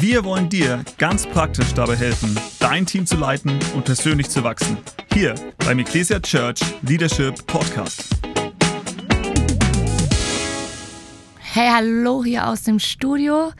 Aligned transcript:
Wir 0.00 0.24
wollen 0.24 0.48
dir 0.48 0.82
ganz 0.96 1.26
praktisch 1.26 1.74
dabei 1.74 1.96
helfen, 1.96 2.34
dein 2.58 2.86
Team 2.86 3.04
zu 3.04 3.16
leiten 3.16 3.58
und 3.74 3.84
persönlich 3.84 4.30
zu 4.30 4.42
wachsen. 4.42 4.78
Hier 5.12 5.34
beim 5.58 5.78
Ecclesia 5.80 6.18
Church 6.18 6.60
Leadership 6.80 7.46
Podcast. 7.46 8.08
Hey, 11.40 11.68
hallo 11.70 12.24
hier 12.24 12.48
aus 12.48 12.62
dem 12.62 12.78
Studio. 12.78 13.52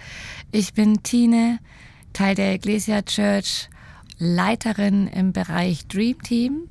Ich 0.53 0.73
bin 0.73 1.03
Tine, 1.03 1.59
Teil 2.14 2.35
der 2.35 2.55
Ecclesia 2.55 3.03
Church, 3.03 3.69
Leiterin 4.17 5.09
im 5.09 5.35
Bereich 5.35 5.87
Dream 5.87 6.23
Team. 6.23 6.71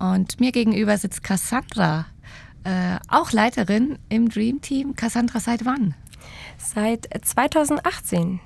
Und 0.00 0.40
mir 0.40 0.50
gegenüber 0.50 0.98
sitzt 0.98 1.22
Cassandra, 1.22 2.06
äh, 2.64 2.96
auch 3.06 3.30
Leiterin 3.30 4.00
im 4.08 4.28
Dream 4.28 4.60
Team. 4.60 4.96
Cassandra, 4.96 5.38
seit 5.38 5.64
wann? 5.64 5.94
Seit 6.58 7.08
2018. 7.22 8.40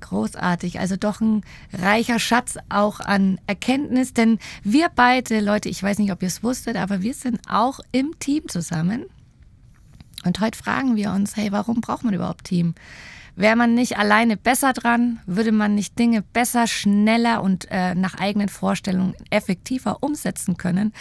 Großartig, 0.00 0.78
also 0.80 0.96
doch 0.96 1.20
ein 1.20 1.42
reicher 1.72 2.18
Schatz 2.18 2.56
auch 2.68 3.00
an 3.00 3.40
Erkenntnis, 3.46 4.14
denn 4.14 4.38
wir 4.62 4.88
beide, 4.94 5.40
Leute, 5.40 5.68
ich 5.68 5.82
weiß 5.82 5.98
nicht, 5.98 6.12
ob 6.12 6.22
ihr 6.22 6.28
es 6.28 6.42
wusstet, 6.42 6.76
aber 6.76 7.02
wir 7.02 7.14
sind 7.14 7.40
auch 7.48 7.80
im 7.92 8.18
Team 8.18 8.48
zusammen. 8.48 9.06
Und 10.24 10.40
heute 10.40 10.58
fragen 10.58 10.96
wir 10.96 11.12
uns, 11.12 11.36
hey, 11.36 11.52
warum 11.52 11.80
braucht 11.80 12.04
man 12.04 12.14
überhaupt 12.14 12.44
Team? 12.44 12.74
Wäre 13.36 13.54
man 13.54 13.74
nicht 13.74 13.96
alleine 13.96 14.36
besser 14.36 14.72
dran? 14.72 15.20
Würde 15.26 15.52
man 15.52 15.76
nicht 15.76 15.96
Dinge 15.96 16.22
besser, 16.22 16.66
schneller 16.66 17.40
und 17.40 17.68
äh, 17.70 17.94
nach 17.94 18.14
eigenen 18.16 18.48
Vorstellungen 18.48 19.14
effektiver 19.30 20.02
umsetzen 20.02 20.56
können? 20.56 20.92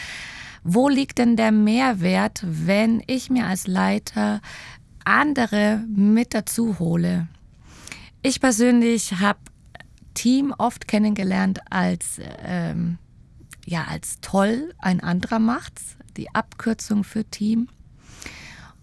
Wo 0.64 0.88
liegt 0.88 1.18
denn 1.18 1.36
der 1.36 1.52
Mehrwert, 1.52 2.44
wenn 2.44 3.02
ich 3.08 3.32
mir 3.32 3.48
als 3.48 3.66
Leiter 3.66 4.42
andere 5.04 5.84
mit 5.88 6.36
dazu 6.36 6.78
hole? 6.78 7.28
Ich 8.28 8.42
persönlich 8.42 9.14
habe 9.22 9.40
Team 10.14 10.54
oft 10.58 10.90
kennengelernt 10.90 11.62
als, 11.70 12.20
ähm, 12.44 12.98
ja, 13.66 13.86
als 13.86 14.20
toll, 14.20 14.74
ein 14.80 15.00
anderer 15.00 15.40
macht's, 15.40 15.96
die 16.18 16.36
Abkürzung 16.36 17.06
für 17.06 17.24
Team. 17.24 17.70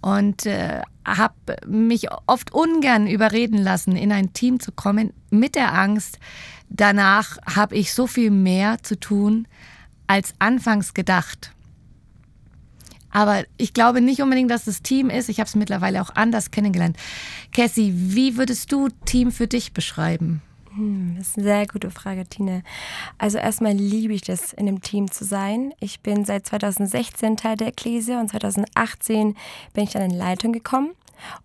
Und 0.01 0.47
äh, 0.47 0.81
habe 1.05 1.35
mich 1.67 2.07
oft 2.25 2.55
ungern 2.55 3.07
überreden 3.07 3.59
lassen, 3.59 3.97
in 3.97 4.13
ein 4.13 4.33
Team 4.33 4.61
zu 4.61 4.73
kommen, 4.73 5.13
mit 5.29 5.57
der 5.57 5.75
Angst, 5.75 6.19
danach 6.71 7.37
habe 7.45 7.75
ich 7.77 7.93
so 7.93 8.07
viel 8.07 8.31
mehr 8.31 8.83
zu 8.83 8.99
tun 8.99 9.47
als 10.07 10.33
anfangs 10.39 10.95
gedacht. 10.95 11.54
Aber 13.15 13.45
ich 13.57 13.73
glaube 13.73 14.01
nicht 14.01 14.21
unbedingt, 14.21 14.51
dass 14.51 14.65
das 14.65 14.83
Team 14.83 15.09
ist. 15.09 15.29
Ich 15.29 15.39
habe 15.39 15.47
es 15.47 15.55
mittlerweile 15.55 16.03
auch 16.03 16.11
anders 16.15 16.51
kennengelernt. 16.51 16.97
Cassie, 17.53 17.95
wie 17.95 18.37
würdest 18.37 18.73
du 18.73 18.89
Team 19.07 19.31
für 19.31 19.47
dich 19.47 19.73
beschreiben? 19.73 20.43
Hm, 20.75 21.15
das 21.17 21.29
ist 21.29 21.39
eine 21.39 21.45
sehr 21.45 21.67
gute 21.69 21.91
Frage, 21.93 22.27
Tine. 22.27 22.65
Also 23.17 23.39
erstmal 23.39 23.73
liebe 23.73 24.13
ich 24.13 24.23
das, 24.23 24.53
in 24.53 24.67
einem 24.67 24.83
Team 24.83 25.11
zu 25.13 25.25
sein. 25.25 25.73
Ich 25.79 26.01
bin 26.01 26.25
seit 26.25 26.45
2016 26.47 27.37
Teil 27.37 27.57
der 27.57 27.69
Ekklesia 27.69 28.21
und 28.21 28.31
2018 28.31 29.37
bin 29.73 29.85
ich 29.85 29.91
dann 29.91 30.11
in 30.11 30.19
Leitung 30.19 30.53
gekommen. 30.53 30.91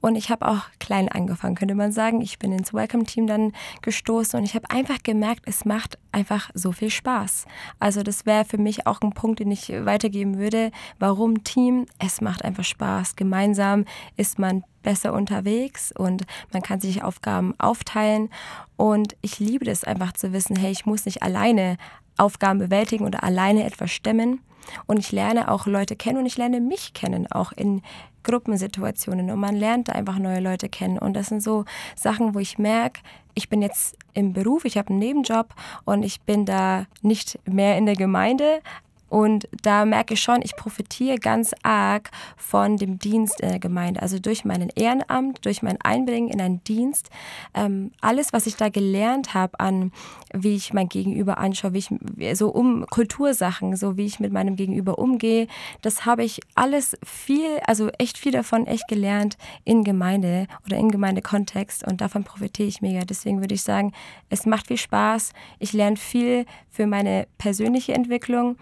Und 0.01 0.15
ich 0.15 0.29
habe 0.29 0.47
auch 0.47 0.61
klein 0.79 1.09
angefangen, 1.09 1.55
könnte 1.55 1.75
man 1.75 1.91
sagen. 1.91 2.21
Ich 2.21 2.39
bin 2.39 2.51
ins 2.51 2.73
Welcome-Team 2.73 3.27
dann 3.27 3.53
gestoßen 3.81 4.39
und 4.39 4.45
ich 4.45 4.55
habe 4.55 4.69
einfach 4.69 5.03
gemerkt, 5.03 5.43
es 5.45 5.65
macht 5.65 5.97
einfach 6.11 6.49
so 6.53 6.71
viel 6.71 6.89
Spaß. 6.89 7.45
Also 7.79 8.03
das 8.03 8.25
wäre 8.25 8.45
für 8.45 8.57
mich 8.57 8.87
auch 8.87 9.01
ein 9.01 9.13
Punkt, 9.13 9.39
den 9.39 9.51
ich 9.51 9.69
weitergeben 9.69 10.37
würde. 10.37 10.71
Warum 10.97 11.43
Team? 11.43 11.85
Es 11.99 12.21
macht 12.21 12.43
einfach 12.43 12.63
Spaß. 12.63 13.15
Gemeinsam 13.15 13.85
ist 14.17 14.39
man 14.39 14.63
besser 14.83 15.13
unterwegs 15.13 15.91
und 15.95 16.25
man 16.51 16.61
kann 16.61 16.79
sich 16.79 17.03
Aufgaben 17.03 17.53
aufteilen. 17.59 18.29
Und 18.77 19.15
ich 19.21 19.39
liebe 19.39 19.65
das 19.65 19.83
einfach 19.83 20.13
zu 20.13 20.33
wissen, 20.33 20.55
hey, 20.55 20.71
ich 20.71 20.85
muss 20.85 21.05
nicht 21.05 21.21
alleine 21.21 21.77
Aufgaben 22.17 22.59
bewältigen 22.59 23.05
oder 23.05 23.23
alleine 23.23 23.65
etwas 23.65 23.91
stemmen. 23.91 24.41
Und 24.87 24.99
ich 24.99 25.11
lerne 25.11 25.51
auch 25.51 25.65
Leute 25.65 25.95
kennen 25.95 26.19
und 26.19 26.25
ich 26.25 26.37
lerne 26.37 26.61
mich 26.61 26.93
kennen, 26.93 27.31
auch 27.31 27.51
in 27.51 27.81
Gruppensituationen. 28.23 29.29
Und 29.31 29.39
man 29.39 29.55
lernt 29.55 29.89
einfach 29.89 30.19
neue 30.19 30.39
Leute 30.39 30.69
kennen. 30.69 30.97
Und 30.97 31.13
das 31.13 31.27
sind 31.27 31.41
so 31.41 31.65
Sachen, 31.95 32.35
wo 32.35 32.39
ich 32.39 32.57
merke, 32.57 33.01
ich 33.33 33.49
bin 33.49 33.61
jetzt 33.61 33.95
im 34.13 34.33
Beruf, 34.33 34.65
ich 34.65 34.77
habe 34.77 34.89
einen 34.89 34.99
Nebenjob 34.99 35.53
und 35.85 36.03
ich 36.03 36.21
bin 36.21 36.45
da 36.45 36.85
nicht 37.01 37.39
mehr 37.45 37.77
in 37.77 37.85
der 37.85 37.95
Gemeinde, 37.95 38.61
und 39.09 39.47
da 39.63 39.85
merke 39.85 40.13
ich 40.13 40.21
schon, 40.21 40.41
ich 40.41 40.55
profitiere 40.55 41.17
ganz 41.17 41.53
arg 41.63 42.11
von 42.37 42.77
dem 42.77 42.99
Dienst 42.99 43.41
in 43.41 43.49
der 43.49 43.59
Gemeinde. 43.59 44.01
Also 44.01 44.19
durch 44.19 44.45
meinen 44.45 44.69
Ehrenamt, 44.75 45.45
durch 45.45 45.61
mein 45.61 45.81
Einbringen 45.81 46.29
in 46.29 46.39
einen 46.39 46.63
Dienst. 46.63 47.09
Ähm, 47.53 47.91
alles, 48.01 48.33
was 48.33 48.47
ich 48.47 48.55
da 48.55 48.69
gelernt 48.69 49.33
habe 49.33 49.59
an, 49.59 49.91
wie 50.33 50.55
ich 50.55 50.73
mein 50.73 50.89
Gegenüber 50.89 51.39
anschaue, 51.39 51.73
wie 51.73 51.79
ich 51.79 52.37
so 52.37 52.49
um 52.49 52.85
Kultursachen, 52.87 53.75
so 53.75 53.97
wie 53.97 54.05
ich 54.05 54.19
mit 54.19 54.31
meinem 54.31 54.55
Gegenüber 54.55 54.99
umgehe, 54.99 55.47
das 55.81 56.05
habe 56.05 56.23
ich 56.23 56.39
alles 56.55 56.95
viel, 57.03 57.59
also 57.65 57.89
echt 57.97 58.17
viel 58.17 58.31
davon 58.31 58.67
echt 58.67 58.87
gelernt 58.87 59.37
in 59.65 59.83
Gemeinde 59.83 60.47
oder 60.65 60.77
in 60.77 60.91
Gemeindekontext 60.91 61.85
und 61.87 62.01
davon 62.01 62.23
profitiere 62.23 62.67
ich 62.67 62.81
mega. 62.81 63.01
Deswegen 63.05 63.41
würde 63.41 63.55
ich 63.55 63.63
sagen, 63.63 63.93
es 64.29 64.45
macht 64.45 64.67
viel 64.67 64.77
Spaß. 64.77 65.33
Ich 65.57 65.73
lerne 65.73 65.97
viel 65.97 66.45
für 66.69 66.87
meine 66.87 67.27
persönliche 67.37 67.93
Entwicklung. 67.93 68.57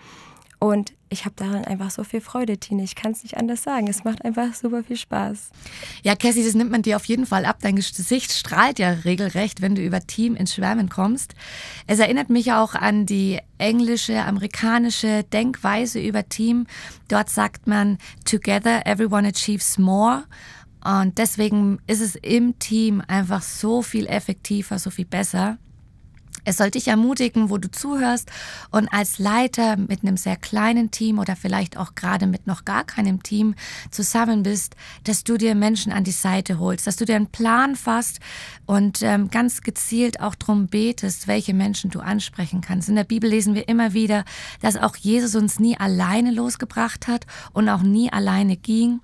Und 0.59 0.93
ich 1.09 1.25
habe 1.25 1.35
daran 1.35 1.63
einfach 1.65 1.91
so 1.91 2.03
viel 2.03 2.19
Freude, 2.19 2.57
Tine. 2.57 2.83
Ich 2.83 2.95
kann 2.95 3.11
es 3.11 3.23
nicht 3.23 3.37
anders 3.37 3.63
sagen. 3.63 3.87
Es 3.87 4.03
macht 4.03 4.25
einfach 4.25 4.53
super 4.55 4.83
viel 4.83 4.97
Spaß. 4.97 5.49
Ja, 6.03 6.15
Cassie, 6.15 6.43
das 6.43 6.55
nimmt 6.55 6.71
man 6.71 6.81
dir 6.81 6.95
auf 6.95 7.05
jeden 7.05 7.25
Fall 7.25 7.45
ab. 7.45 7.59
Dein 7.61 7.75
Gesicht 7.75 8.33
strahlt 8.33 8.79
ja 8.79 8.89
regelrecht, 8.89 9.61
wenn 9.61 9.75
du 9.75 9.83
über 9.83 10.01
Team 10.01 10.35
ins 10.35 10.55
Schwärmen 10.55 10.89
kommst. 10.89 11.35
Es 11.85 11.99
erinnert 11.99 12.29
mich 12.29 12.51
auch 12.53 12.73
an 12.73 13.05
die 13.05 13.39
englische, 13.59 14.23
amerikanische 14.23 15.23
Denkweise 15.23 16.01
über 16.01 16.27
Team. 16.27 16.65
Dort 17.07 17.29
sagt 17.29 17.67
man, 17.67 17.99
together 18.25 18.85
everyone 18.85 19.27
achieves 19.27 19.77
more. 19.77 20.23
Und 20.83 21.17
deswegen 21.17 21.79
ist 21.85 22.01
es 22.01 22.15
im 22.15 22.57
Team 22.59 23.01
einfach 23.07 23.41
so 23.43 23.81
viel 23.81 24.07
effektiver, 24.07 24.79
so 24.79 24.89
viel 24.89 25.05
besser. 25.05 25.57
Es 26.47 26.55
soll 26.55 26.71
dich 26.71 26.87
ermutigen, 26.87 27.49
wo 27.49 27.57
du 27.57 27.69
zuhörst 27.69 28.31
und 28.71 28.87
als 28.93 29.19
Leiter 29.19 29.75
mit 29.75 30.03
einem 30.03 30.15
sehr 30.15 30.37
kleinen 30.37 30.91
Team 30.91 31.19
oder 31.19 31.35
vielleicht 31.35 31.75
auch 31.75 31.93
gerade 31.93 32.25
mit 32.25 32.47
noch 32.47 32.63
gar 32.63 32.85
keinem 32.85 33.21
Team 33.21 33.53
zusammen 33.91 34.43
bist, 34.43 34.77
dass 35.03 35.25
du 35.25 35.37
dir 35.37 35.55
Menschen 35.55 35.91
an 35.91 36.05
die 36.05 36.11
Seite 36.11 36.57
holst, 36.57 36.87
dass 36.87 36.95
du 36.95 37.03
dir 37.03 37.17
einen 37.17 37.27
Plan 37.27 37.75
fasst 37.75 38.21
und 38.65 39.01
ähm, 39.01 39.29
ganz 39.29 39.59
gezielt 39.59 40.21
auch 40.21 40.35
darum 40.35 40.67
betest, 40.67 41.27
welche 41.27 41.53
Menschen 41.53 41.89
du 41.89 41.99
ansprechen 41.99 42.61
kannst. 42.61 42.87
In 42.87 42.95
der 42.95 43.03
Bibel 43.03 43.29
lesen 43.29 43.53
wir 43.53 43.67
immer 43.67 43.91
wieder, 43.91 44.23
dass 44.61 44.77
auch 44.77 44.95
Jesus 44.95 45.35
uns 45.35 45.59
nie 45.59 45.77
alleine 45.77 46.31
losgebracht 46.31 47.07
hat 47.07 47.25
und 47.51 47.67
auch 47.67 47.81
nie 47.81 48.09
alleine 48.09 48.55
ging. 48.55 49.01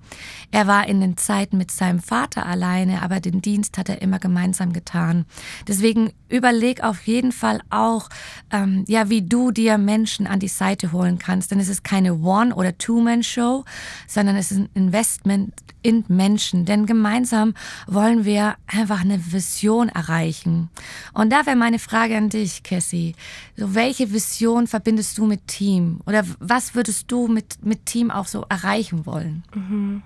Er 0.52 0.68
war 0.68 0.88
in 0.88 1.02
den 1.02 1.18
Zeiten 1.18 1.58
mit 1.58 1.72
seinem 1.72 2.00
Vater 2.00 2.46
alleine, 2.46 3.02
aber 3.02 3.20
den 3.20 3.42
Dienst 3.42 3.78
hat 3.78 3.90
er 3.90 4.02
immer 4.02 4.20
gemeinsam 4.20 4.72
getan. 4.72 5.26
Deswegen 5.68 6.14
überleg 6.34 6.84
auf 6.84 7.06
jeden 7.06 7.32
Fall 7.32 7.62
auch, 7.70 8.10
ähm, 8.52 8.84
ja, 8.88 9.10
wie 9.10 9.22
du 9.22 9.52
dir 9.52 9.78
Menschen 9.78 10.26
an 10.26 10.40
die 10.40 10.48
Seite 10.48 10.92
holen 10.92 11.20
kannst. 11.20 11.52
Denn 11.52 11.60
es 11.60 11.70
ist 11.70 11.84
keine 11.84 12.16
One- 12.16 12.56
oder 12.56 12.76
Two-Man-Show, 12.78 13.64
sondern 14.08 14.36
es 14.36 14.52
ist 14.52 14.58
ein 14.58 14.70
Investment 14.74 15.54
in 15.84 16.04
Menschen. 16.08 16.66
Denn 16.66 16.88
gemeinsam 16.88 17.54
wollen 17.86 18.26
wir 18.26 18.56
einfach 18.66 19.02
eine 19.02 19.32
Vision 19.32 19.90
erreichen. 19.90 20.70
Und 21.14 21.32
da 21.32 21.46
wäre 21.46 21.56
meine 21.56 21.80
Frage 21.80 22.18
an 22.18 22.30
dich, 22.30 22.64
Cassie. 22.64 23.16
So, 23.56 23.76
welche 23.76 24.12
Vision 24.12 24.66
verbindest 24.66 25.18
du 25.20 25.28
mit 25.28 25.48
Team? 25.48 26.02
Oder 26.08 26.26
was 26.40 26.74
würdest 26.74 27.12
du 27.12 27.28
mit, 27.28 27.64
mit 27.64 27.86
Team 27.86 28.10
auch 28.10 28.28
so 28.28 28.44
erreichen 28.50 29.06
wollen? 29.06 29.44
Mhm. 29.54 30.02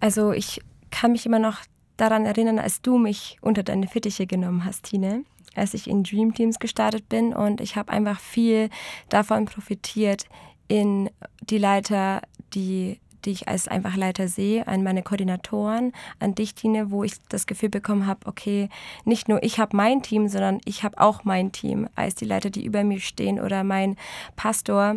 Also 0.00 0.32
ich 0.32 0.62
kann 0.90 1.12
mich 1.12 1.26
immer 1.26 1.38
noch 1.38 1.58
daran 2.02 2.26
erinnern, 2.26 2.58
als 2.58 2.82
du 2.82 2.98
mich 2.98 3.38
unter 3.40 3.62
deine 3.62 3.86
Fittiche 3.86 4.26
genommen 4.26 4.64
hast, 4.64 4.84
Tine, 4.84 5.24
als 5.54 5.72
ich 5.72 5.88
in 5.88 6.02
Dream 6.02 6.34
Teams 6.34 6.58
gestartet 6.58 7.08
bin. 7.08 7.32
Und 7.32 7.60
ich 7.60 7.76
habe 7.76 7.92
einfach 7.92 8.18
viel 8.18 8.70
davon 9.08 9.44
profitiert 9.44 10.24
in 10.66 11.10
die 11.42 11.58
Leiter, 11.58 12.22
die 12.54 12.98
die 13.24 13.30
ich 13.30 13.46
als 13.46 13.68
einfach 13.68 13.94
Leiter 13.94 14.26
sehe, 14.26 14.66
an 14.66 14.82
meine 14.82 15.04
Koordinatoren, 15.04 15.92
an 16.18 16.34
dich, 16.34 16.56
Tine, 16.56 16.90
wo 16.90 17.04
ich 17.04 17.12
das 17.28 17.46
Gefühl 17.46 17.68
bekommen 17.68 18.08
habe, 18.08 18.26
okay, 18.26 18.68
nicht 19.04 19.28
nur 19.28 19.40
ich 19.44 19.60
habe 19.60 19.76
mein 19.76 20.02
Team, 20.02 20.26
sondern 20.26 20.60
ich 20.64 20.82
habe 20.82 20.98
auch 20.98 21.22
mein 21.22 21.52
Team 21.52 21.88
als 21.94 22.16
die 22.16 22.24
Leiter, 22.24 22.50
die 22.50 22.64
über 22.64 22.82
mir 22.82 22.98
stehen 22.98 23.38
oder 23.38 23.62
mein 23.62 23.96
Pastor, 24.34 24.96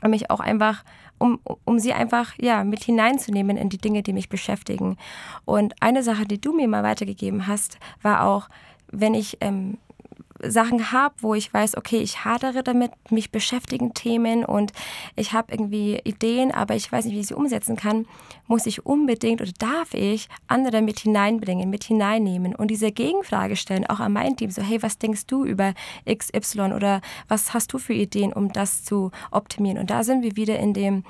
um 0.00 0.10
mich 0.10 0.30
auch 0.30 0.38
einfach 0.38 0.84
um, 1.20 1.38
um 1.64 1.78
sie 1.78 1.92
einfach 1.92 2.34
ja, 2.40 2.64
mit 2.64 2.82
hineinzunehmen 2.82 3.56
in 3.56 3.68
die 3.68 3.78
Dinge, 3.78 4.02
die 4.02 4.12
mich 4.12 4.28
beschäftigen. 4.28 4.96
Und 5.44 5.74
eine 5.80 6.02
Sache, 6.02 6.24
die 6.24 6.40
du 6.40 6.52
mir 6.52 6.66
mal 6.66 6.82
weitergegeben 6.82 7.46
hast, 7.46 7.78
war 8.02 8.26
auch, 8.26 8.48
wenn 8.90 9.14
ich 9.14 9.36
ähm, 9.40 9.78
Sachen 10.42 10.92
habe, 10.92 11.14
wo 11.18 11.34
ich 11.34 11.52
weiß, 11.52 11.76
okay, 11.76 11.98
ich 11.98 12.24
hadere 12.24 12.62
damit, 12.62 12.92
mich 13.10 13.30
beschäftigen 13.30 13.94
Themen 13.94 14.44
und 14.44 14.72
ich 15.16 15.32
habe 15.32 15.52
irgendwie 15.52 16.00
Ideen, 16.04 16.52
aber 16.52 16.74
ich 16.74 16.90
weiß 16.90 17.04
nicht, 17.04 17.14
wie 17.14 17.20
ich 17.20 17.26
sie 17.28 17.34
umsetzen 17.34 17.76
kann, 17.76 18.06
muss 18.46 18.66
ich 18.66 18.86
unbedingt 18.86 19.40
oder 19.40 19.52
darf 19.58 19.94
ich 19.94 20.28
andere 20.46 20.82
mit 20.82 21.00
hineinbringen, 21.00 21.70
mit 21.70 21.84
hineinnehmen 21.84 22.54
und 22.54 22.70
diese 22.70 22.92
Gegenfrage 22.92 23.56
stellen, 23.56 23.86
auch 23.86 24.00
an 24.00 24.12
mein 24.12 24.36
Team, 24.36 24.50
so 24.50 24.62
hey, 24.62 24.82
was 24.82 24.98
denkst 24.98 25.26
du 25.26 25.44
über 25.44 25.74
XY 26.08 26.72
oder 26.72 27.00
was 27.28 27.54
hast 27.54 27.72
du 27.72 27.78
für 27.78 27.94
Ideen, 27.94 28.32
um 28.32 28.52
das 28.52 28.84
zu 28.84 29.10
optimieren? 29.30 29.78
Und 29.78 29.90
da 29.90 30.04
sind 30.04 30.22
wir 30.22 30.36
wieder 30.36 30.58
in 30.58 30.74
dem, 30.74 31.04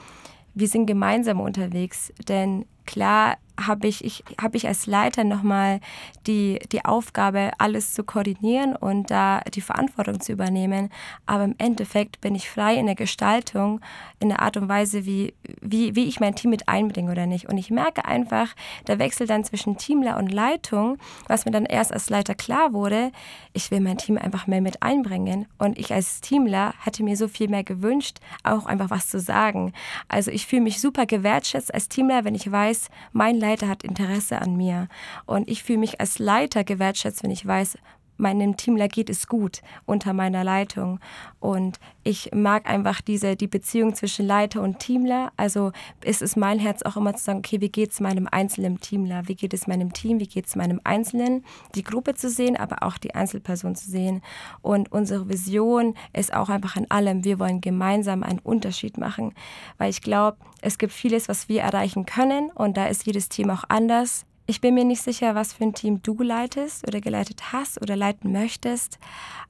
wir 0.55 0.69
sind 0.69 0.87
gemeinsam 0.87 1.41
unterwegs, 1.41 2.13
denn 2.29 2.67
klar 2.87 3.37
habe 3.67 3.89
ich, 3.89 4.05
ich, 4.05 4.25
hab 4.41 4.55
ich 4.55 4.67
als 4.67 4.87
Leiter 4.87 5.25
nochmal 5.25 5.81
die, 6.27 6.59
die 6.73 6.85
Aufgabe, 6.85 7.51
alles 7.59 7.95
zu 7.95 8.05
koordinieren 8.05 8.77
und 8.77 9.11
da 9.11 9.41
die 9.55 9.61
Verantwortung 9.61 10.21
zu 10.21 10.33
übernehmen. 10.33 10.91
Aber 11.27 11.45
im 11.45 11.55
Endeffekt 11.59 12.21
bin 12.21 12.35
ich 12.35 12.49
frei 12.49 12.77
in 12.77 12.87
der 12.87 12.95
Gestaltung, 12.95 13.81
in 14.19 14.29
der 14.29 14.41
Art 14.41 14.57
und 14.57 14.69
Weise, 14.69 15.07
wie, 15.07 15.35
wie, 15.61 15.97
wie 15.97 16.07
ich 16.07 16.21
mein 16.21 16.35
Team 16.35 16.51
mit 16.51 16.69
einbringe 16.69 17.11
oder 17.11 17.27
nicht. 17.27 17.49
Und 17.49 17.59
ich 17.59 17.71
merke 17.71 18.05
einfach, 18.05 18.55
der 18.87 18.99
Wechsel 18.99 19.27
dann 19.27 19.45
zwischen 19.45 19.77
Teamler 19.77 20.17
und 20.17 20.31
Leitung, 20.31 20.99
was 21.27 21.45
mir 21.45 21.53
dann 21.53 21.67
erst 21.67 21.93
als 21.93 22.11
Leiter 22.11 22.35
klar 22.35 22.73
wurde, 22.73 23.13
ich 23.53 23.71
will 23.71 23.81
mein 23.81 23.99
Team 23.99 24.19
einfach 24.19 24.47
mehr 24.47 24.61
mit 24.61 24.83
einbringen. 24.83 25.47
Und 25.59 25.79
ich 25.79 25.93
als 25.93 26.21
Teamler 26.21 26.75
hätte 26.85 27.03
mir 27.03 27.17
so 27.17 27.29
viel 27.29 27.49
mehr 27.49 27.65
gewünscht, 27.65 28.19
auch 28.45 28.67
einfach 28.67 28.91
was 28.91 29.09
zu 29.09 29.19
sagen. 29.21 29.73
Also 30.09 30.31
ich 30.31 30.47
fühle 30.47 30.63
mich 30.63 30.81
super 30.81 31.07
gewertschätzt 31.07 31.73
als 31.73 31.89
Teamler, 31.89 32.25
wenn 32.25 32.35
ich 32.35 32.51
weiß, 32.51 32.70
mein 33.13 33.37
Leiter 33.39 33.51
Leiter 33.61 33.69
hat 33.69 33.83
Interesse 33.83 34.41
an 34.41 34.57
mir. 34.57 34.89
Und 35.27 35.49
ich 35.49 35.63
fühle 35.63 35.79
mich 35.79 36.01
als 36.01 36.19
Leiter 36.19 36.65
gewertschätzt, 36.65 37.23
wenn 37.23 37.31
ich 37.31 37.47
weiß, 37.47 37.79
meinem 38.21 38.57
Teamler 38.57 38.89
geht 38.89 39.11
es 39.11 39.27
gut 39.27 39.63
unter 39.87 40.13
meiner 40.13 40.45
Leitung. 40.45 41.01
Und 41.41 41.79
ich 42.03 42.31
mag 42.33 42.69
einfach 42.69 43.01
diese, 43.01 43.37
die 43.37 43.47
Beziehung 43.47 43.95
zwischen 43.95 44.27
Leiter 44.27 44.63
und 44.63 44.79
Teamler. 44.79 45.33
Also 45.37 45.73
ist 46.05 46.23
es 46.23 46.37
mein 46.37 46.59
Herz 46.59 46.83
auch 46.83 46.97
immer 46.97 47.15
zu 47.15 47.25
sagen, 47.25 47.39
okay, 47.39 47.61
wie 47.61 47.71
geht 47.71 47.93
es 47.93 48.01
meinem 48.01 48.29
einzelnen 48.31 48.81
Teamler? 48.81 49.27
Wie 49.27 49.35
geht 49.35 49.55
es 49.55 49.67
meinem 49.67 49.93
Team? 49.93 50.21
Wie 50.21 50.27
geht 50.27 50.47
es 50.47 50.57
meinem 50.57 50.81
Einzelnen? 50.85 51.45
Die 51.75 51.83
Gruppe 51.83 52.15
zu 52.15 52.31
sehen, 52.31 52.57
aber 52.57 52.83
auch 52.83 52.99
die 52.99 53.15
Einzelperson 53.15 53.75
zu 53.75 53.91
sehen. 53.91 54.23
Und 54.63 54.93
unsere 54.93 55.29
Vision 55.29 55.95
ist 56.13 56.33
auch 56.33 56.49
einfach 56.49 56.77
in 56.77 56.91
allem, 56.91 57.25
wir 57.25 57.39
wollen 57.39 57.61
gemeinsam 57.61 58.23
einen 58.23 58.39
Unterschied 58.39 58.99
machen. 58.99 59.35
Weil 59.79 59.91
ich 59.91 60.03
glaube, 60.03 60.39
es 60.61 60.79
gibt 60.79 60.93
vieles, 60.93 61.29
was 61.29 61.49
wir 61.49 61.63
erreichen 61.63 62.07
können 62.07 62.51
und 62.51 62.77
da 62.77 62.87
ist 62.87 63.07
jedes 63.07 63.29
Team 63.29 63.51
auch 63.51 63.65
anders. 63.69 64.27
Ich 64.51 64.61
bin 64.61 64.75
mir 64.75 64.85
nicht 64.85 65.03
sicher, 65.03 65.37
was 65.37 65.53
für 65.53 65.63
ein 65.63 65.75
Team 65.75 66.03
du 66.03 66.21
leitest 66.25 66.85
oder 66.85 67.01
geleitet 67.01 67.53
hast 67.53 67.81
oder 67.81 67.95
leiten 67.95 68.33
möchtest, 68.33 68.99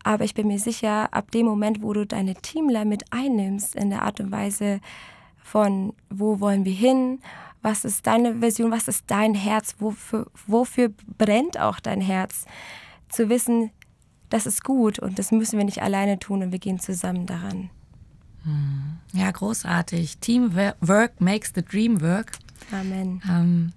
aber 0.05 0.25
ich 0.25 0.35
bin 0.35 0.47
mir 0.47 0.59
sicher, 0.59 1.15
ab 1.15 1.31
dem 1.31 1.47
Moment, 1.47 1.81
wo 1.81 1.95
du 1.95 2.05
deine 2.05 2.35
Teamler 2.35 2.85
mit 2.85 3.05
einnimmst 3.11 3.77
in 3.77 3.89
der 3.89 4.03
Art 4.03 4.21
und 4.21 4.31
Weise 4.31 4.79
von, 5.43 5.95
wo 6.11 6.39
wollen 6.41 6.67
wir 6.67 6.75
hin, 6.75 7.21
was 7.63 7.87
ist 7.87 8.07
deine 8.07 8.43
Vision, 8.43 8.71
was 8.71 8.89
ist 8.89 9.05
dein 9.07 9.35
Herz, 9.35 9.75
wofür, 9.79 10.27
wofür 10.47 10.93
brennt 11.17 11.59
auch 11.59 11.81
dein 11.81 12.03
Herz, 12.03 12.45
zu 13.09 13.31
wissen, 13.31 13.71
das 14.29 14.45
ist 14.45 14.65
gut 14.65 14.99
und 14.99 15.19
das 15.19 15.33
müssen 15.33 15.57
wir 15.57 15.65
nicht 15.65 15.81
alleine 15.81 16.19
tun 16.19 16.43
und 16.43 16.53
wir 16.53 16.59
gehen 16.59 16.79
zusammen 16.79 17.25
daran. 17.25 17.71
Hm. 18.43 18.99
Ja, 19.15 19.31
großartig. 19.31 20.19
Teamwork 20.19 21.23
makes 21.23 21.53
the 21.55 21.65
dream 21.65 22.03
work. 22.03 22.33
Amen. 22.71 23.23
Ähm, 23.27 23.73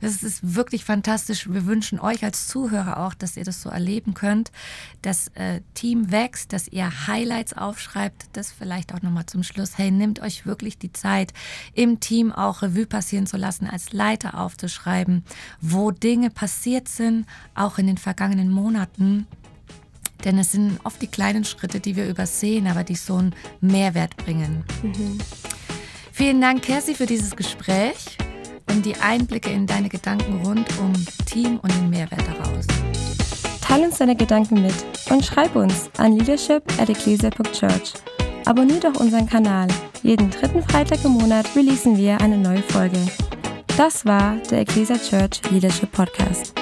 das 0.00 0.22
ist 0.22 0.54
wirklich 0.54 0.84
fantastisch. 0.84 1.48
Wir 1.50 1.66
wünschen 1.66 1.98
euch 2.00 2.24
als 2.24 2.48
Zuhörer 2.48 2.98
auch, 2.98 3.14
dass 3.14 3.36
ihr 3.36 3.44
das 3.44 3.62
so 3.62 3.68
erleben 3.68 4.14
könnt, 4.14 4.52
dass 5.02 5.28
äh, 5.34 5.60
Team 5.74 6.10
wächst, 6.10 6.52
dass 6.52 6.68
ihr 6.68 7.06
Highlights 7.06 7.52
aufschreibt. 7.54 8.26
Das 8.32 8.52
vielleicht 8.52 8.94
auch 8.94 9.02
nochmal 9.02 9.26
zum 9.26 9.42
Schluss. 9.42 9.78
Hey, 9.78 9.90
nehmt 9.90 10.20
euch 10.20 10.46
wirklich 10.46 10.78
die 10.78 10.92
Zeit, 10.92 11.32
im 11.74 12.00
Team 12.00 12.32
auch 12.32 12.62
Revue 12.62 12.86
passieren 12.86 13.26
zu 13.26 13.36
lassen, 13.36 13.66
als 13.66 13.92
Leiter 13.92 14.38
aufzuschreiben, 14.38 15.24
wo 15.60 15.90
Dinge 15.90 16.30
passiert 16.30 16.88
sind, 16.88 17.26
auch 17.54 17.78
in 17.78 17.86
den 17.86 17.98
vergangenen 17.98 18.50
Monaten. 18.50 19.26
Denn 20.24 20.38
es 20.38 20.52
sind 20.52 20.80
oft 20.84 21.00
die 21.02 21.06
kleinen 21.06 21.44
Schritte, 21.44 21.78
die 21.80 21.94
wir 21.94 22.08
übersehen, 22.08 22.66
aber 22.66 22.84
die 22.84 22.96
so 22.96 23.16
einen 23.16 23.34
Mehrwert 23.60 24.16
bringen. 24.16 24.64
Mhm. 24.82 25.18
Vielen 26.12 26.40
Dank, 26.40 26.62
Kersi, 26.62 26.94
für 26.94 27.06
dieses 27.06 27.36
Gespräch 27.36 28.16
und 28.76 28.84
die 28.84 28.96
Einblicke 28.96 29.50
in 29.50 29.66
deine 29.66 29.88
Gedanken 29.88 30.44
rund 30.44 30.68
um 30.78 30.92
Team 31.24 31.58
und 31.62 31.74
den 31.74 31.88
Mehrwert 31.88 32.22
daraus. 32.28 32.66
Teil 33.62 33.82
uns 33.82 33.98
deine 33.98 34.14
Gedanken 34.14 34.62
mit 34.62 34.74
und 35.10 35.24
schreib 35.24 35.56
uns 35.56 35.90
an 35.96 36.12
leadership 36.12 36.62
at 36.78 36.90
ecclesia.church. 36.90 37.94
Abonnier 38.44 38.78
doch 38.80 39.00
unseren 39.00 39.26
Kanal. 39.26 39.66
Jeden 40.02 40.30
dritten 40.30 40.62
Freitag 40.62 41.04
im 41.04 41.12
Monat 41.12 41.46
releasen 41.56 41.96
wir 41.96 42.20
eine 42.20 42.36
neue 42.36 42.62
Folge. 42.62 42.98
Das 43.76 44.04
war 44.04 44.36
der 44.50 44.60
Ecclesia 44.60 44.96
Church 44.96 45.40
Leadership 45.50 45.90
Podcast. 45.90 46.52